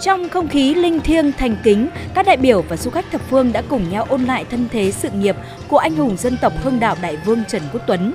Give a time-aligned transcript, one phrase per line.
[0.00, 3.52] Trong không khí linh thiêng thành kính, các đại biểu và du khách thập phương
[3.52, 5.36] đã cùng nhau ôn lại thân thế sự nghiệp
[5.68, 8.14] của anh hùng dân tộc Hưng Đạo Đại Vương Trần Quốc Tuấn.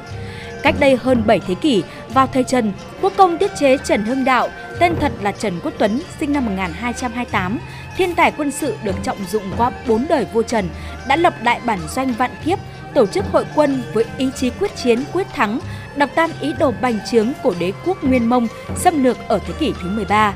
[0.63, 4.25] Cách đây hơn 7 thế kỷ, vào thời Trần, quốc công tiết chế Trần Hưng
[4.25, 4.49] Đạo,
[4.79, 7.59] tên thật là Trần Quốc Tuấn, sinh năm 1228,
[7.97, 10.69] thiên tài quân sự được trọng dụng qua bốn đời vua Trần,
[11.07, 12.59] đã lập đại bản doanh vạn kiếp,
[12.93, 15.59] tổ chức hội quân với ý chí quyết chiến quyết thắng,
[15.95, 19.53] đập tan ý đồ bành trướng của đế quốc Nguyên Mông xâm lược ở thế
[19.59, 20.33] kỷ thứ 13.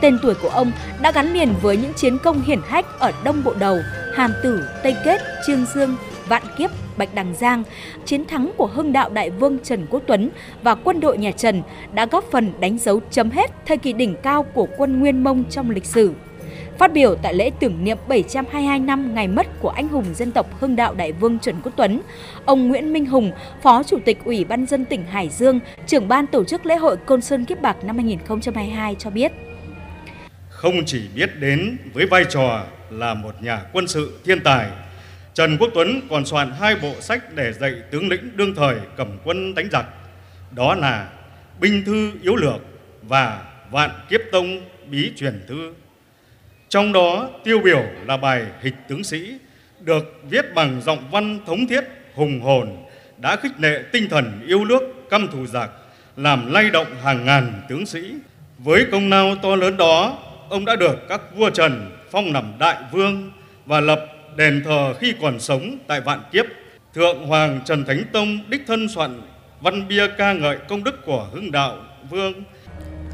[0.00, 3.44] Tên tuổi của ông đã gắn liền với những chiến công hiển hách ở Đông
[3.44, 3.78] Bộ Đầu,
[4.14, 5.96] Hàm Tử, Tây Kết, Trương Dương,
[6.28, 7.62] Vạn Kiếp, Bạch Đằng Giang,
[8.04, 10.30] chiến thắng của hưng đạo đại vương Trần Quốc Tuấn
[10.62, 11.62] và quân đội nhà Trần
[11.94, 15.44] đã góp phần đánh dấu chấm hết thời kỳ đỉnh cao của quân Nguyên Mông
[15.50, 16.12] trong lịch sử.
[16.78, 20.60] Phát biểu tại lễ tưởng niệm 722 năm ngày mất của anh hùng dân tộc
[20.60, 22.00] Hưng Đạo Đại Vương Trần Quốc Tuấn,
[22.44, 23.32] ông Nguyễn Minh Hùng,
[23.62, 26.96] Phó Chủ tịch Ủy ban dân tỉnh Hải Dương, trưởng ban tổ chức lễ hội
[26.96, 29.32] Côn Sơn Kiếp Bạc năm 2022 cho biết.
[30.56, 34.70] Không chỉ biết đến với vai trò là một nhà quân sự thiên tài,
[35.34, 39.08] Trần Quốc Tuấn còn soạn hai bộ sách để dạy tướng lĩnh đương thời cầm
[39.24, 39.86] quân đánh giặc.
[40.50, 41.08] Đó là
[41.60, 42.60] Binh thư yếu lược
[43.02, 45.72] và Vạn kiếp tông bí truyền thư.
[46.68, 49.34] Trong đó tiêu biểu là bài Hịch tướng sĩ
[49.80, 51.84] được viết bằng giọng văn thống thiết,
[52.14, 52.76] hùng hồn,
[53.18, 55.70] đã khích lệ tinh thần yêu nước, căm thù giặc,
[56.16, 58.14] làm lay động hàng ngàn tướng sĩ.
[58.58, 62.76] Với công lao to lớn đó, ông đã được các vua Trần phong làm đại
[62.92, 63.30] vương
[63.66, 64.06] và lập
[64.36, 66.46] đền thờ khi còn sống tại Vạn Kiếp.
[66.94, 69.20] Thượng Hoàng Trần Thánh Tông đích thân soạn
[69.60, 71.76] văn bia ca ngợi công đức của Hưng Đạo
[72.10, 72.32] Vương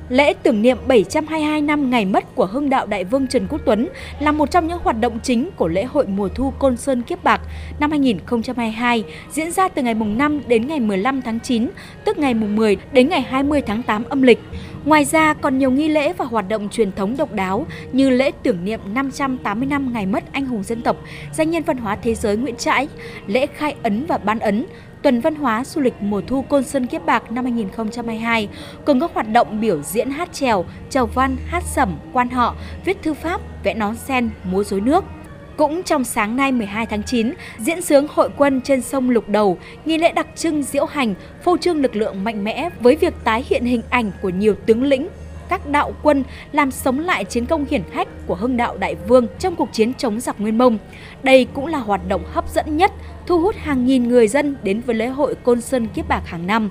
[0.08, 3.88] Lễ tưởng niệm 722 năm ngày mất của Hưng Đạo Đại Vương Trần Quốc Tuấn
[4.20, 7.24] là một trong những hoạt động chính của lễ hội mùa thu Côn Sơn Kiếp
[7.24, 7.40] Bạc
[7.80, 11.68] năm 2022 diễn ra từ ngày mùng 5 đến ngày 15 tháng 9,
[12.04, 14.38] tức ngày mùng 10 đến ngày 20 tháng 8 âm lịch.
[14.84, 18.30] Ngoài ra còn nhiều nghi lễ và hoạt động truyền thống độc đáo như lễ
[18.42, 20.96] tưởng niệm 580 năm ngày mất anh hùng dân tộc,
[21.32, 22.88] danh nhân văn hóa thế giới Nguyễn Trãi,
[23.26, 24.66] lễ khai ấn và ban ấn,
[25.02, 28.48] Tuần Văn hóa Du lịch mùa thu Côn Sơn Kiếp Bạc năm 2022
[28.84, 33.02] cùng các hoạt động biểu diễn hát trèo, trầu văn, hát sẩm, quan họ, viết
[33.02, 35.04] thư pháp, vẽ nón sen, múa rối nước.
[35.62, 39.58] Cũng trong sáng nay 12 tháng 9, diễn sướng hội quân trên sông Lục Đầu,
[39.84, 43.44] nghi lễ đặc trưng diễu hành, phô trương lực lượng mạnh mẽ với việc tái
[43.48, 45.08] hiện hình ảnh của nhiều tướng lĩnh,
[45.48, 49.26] các đạo quân làm sống lại chiến công hiển hách của Hưng Đạo Đại Vương
[49.38, 50.78] trong cuộc chiến chống giặc Nguyên Mông.
[51.22, 52.92] Đây cũng là hoạt động hấp dẫn nhất,
[53.26, 56.46] thu hút hàng nghìn người dân đến với lễ hội Côn Sơn Kiếp Bạc hàng
[56.46, 56.70] năm.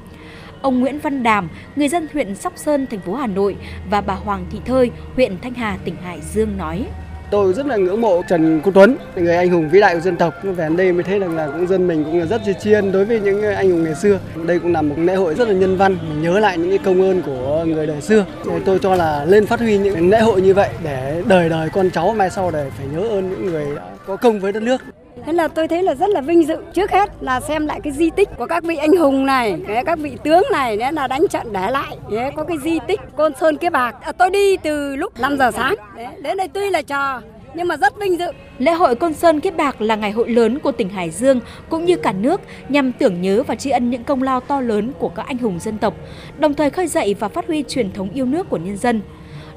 [0.61, 3.55] Ông Nguyễn Văn Đàm, người dân huyện Sóc Sơn, thành phố Hà Nội
[3.89, 6.85] và bà Hoàng Thị Thơi, huyện Thanh Hà, tỉnh Hải Dương nói.
[7.31, 10.15] Tôi rất là ngưỡng mộ Trần Quốc Tuấn, người anh hùng vĩ đại của dân
[10.15, 10.33] tộc.
[10.43, 12.91] Về đến đây mới thấy rằng là cũng dân mình cũng là rất tri ân
[12.91, 14.19] đối với những anh hùng ngày xưa.
[14.45, 16.77] Đây cũng là một lễ hội rất là nhân văn, mình nhớ lại những cái
[16.77, 18.25] công ơn của người đời xưa.
[18.65, 21.89] Tôi cho là lên phát huy những lễ hội như vậy để đời đời con
[21.91, 24.81] cháu mai sau để phải nhớ ơn những người đã có công với đất nước.
[25.25, 26.55] Thế là tôi thấy là rất là vinh dự.
[26.73, 29.55] Trước hết là xem lại cái di tích của các vị anh hùng này,
[29.85, 31.97] các vị tướng này đấy là đánh trận để lại.
[32.11, 33.95] Đấy, có cái di tích Côn Sơn Kiếp Bạc.
[34.01, 35.75] À, tôi đi từ lúc 5 giờ sáng.
[35.95, 37.21] Đấy, đến đây tuy là chờ
[37.53, 38.31] nhưng mà rất vinh dự.
[38.57, 41.39] Lễ hội Côn Sơn Kiếp Bạc là ngày hội lớn của tỉnh Hải Dương
[41.69, 44.91] cũng như cả nước nhằm tưởng nhớ và tri ân những công lao to lớn
[44.99, 45.93] của các anh hùng dân tộc,
[46.37, 49.01] đồng thời khơi dậy và phát huy truyền thống yêu nước của nhân dân.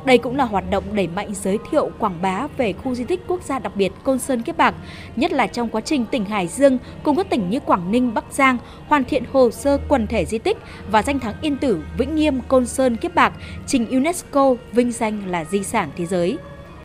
[0.04, 3.20] Đây cũng là hoạt động đẩy mạnh giới thiệu quảng bá về khu di tích
[3.28, 4.75] quốc gia đặc biệt Côn Sơn Kiếp Bạc,
[5.16, 8.25] nhất là trong quá trình tỉnh Hải Dương cùng các tỉnh như Quảng Ninh, Bắc
[8.31, 10.56] Giang hoàn thiện hồ sơ quần thể di tích
[10.91, 13.32] và danh thắng yên tử Vĩnh Nghiêm Côn Sơn Kiếp Bạc
[13.66, 16.38] trình UNESCO vinh danh là di sản thế giới.